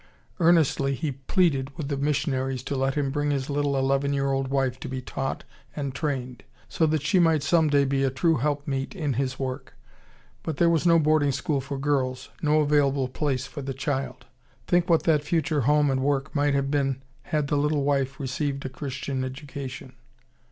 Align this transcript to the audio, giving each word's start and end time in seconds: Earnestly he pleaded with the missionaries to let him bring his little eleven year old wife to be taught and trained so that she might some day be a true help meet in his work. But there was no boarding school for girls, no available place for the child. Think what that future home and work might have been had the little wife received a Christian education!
Earnestly 0.39 0.95
he 0.95 1.11
pleaded 1.11 1.77
with 1.77 1.89
the 1.89 1.95
missionaries 1.95 2.63
to 2.63 2.75
let 2.75 2.95
him 2.95 3.11
bring 3.11 3.29
his 3.29 3.51
little 3.51 3.77
eleven 3.77 4.13
year 4.13 4.31
old 4.31 4.47
wife 4.47 4.79
to 4.79 4.89
be 4.89 4.99
taught 4.99 5.43
and 5.75 5.93
trained 5.93 6.41
so 6.67 6.87
that 6.87 7.03
she 7.03 7.19
might 7.19 7.43
some 7.43 7.69
day 7.69 7.85
be 7.85 8.03
a 8.03 8.09
true 8.09 8.37
help 8.37 8.67
meet 8.67 8.95
in 8.95 9.13
his 9.13 9.37
work. 9.37 9.75
But 10.41 10.57
there 10.57 10.71
was 10.71 10.87
no 10.87 10.97
boarding 10.97 11.31
school 11.31 11.61
for 11.61 11.77
girls, 11.77 12.29
no 12.41 12.61
available 12.61 13.09
place 13.09 13.45
for 13.45 13.61
the 13.61 13.75
child. 13.75 14.25
Think 14.65 14.89
what 14.89 15.03
that 15.03 15.23
future 15.23 15.61
home 15.61 15.91
and 15.91 16.01
work 16.01 16.33
might 16.33 16.55
have 16.55 16.71
been 16.71 17.03
had 17.21 17.45
the 17.47 17.55
little 17.57 17.83
wife 17.83 18.19
received 18.19 18.65
a 18.65 18.69
Christian 18.69 19.23
education! 19.23 19.93